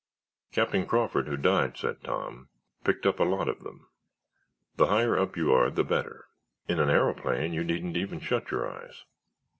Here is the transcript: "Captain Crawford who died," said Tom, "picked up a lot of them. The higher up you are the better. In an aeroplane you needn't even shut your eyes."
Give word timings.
"Captain 0.51 0.87
Crawford 0.87 1.27
who 1.27 1.37
died," 1.37 1.77
said 1.77 2.03
Tom, 2.03 2.49
"picked 2.83 3.05
up 3.05 3.19
a 3.19 3.23
lot 3.23 3.47
of 3.47 3.59
them. 3.63 3.87
The 4.77 4.87
higher 4.87 5.15
up 5.15 5.37
you 5.37 5.53
are 5.53 5.69
the 5.69 5.83
better. 5.83 6.27
In 6.67 6.79
an 6.79 6.89
aeroplane 6.89 7.53
you 7.53 7.63
needn't 7.63 7.95
even 7.97 8.19
shut 8.19 8.49
your 8.49 8.67
eyes." 8.67 9.03